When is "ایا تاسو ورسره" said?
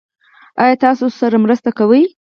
0.61-1.37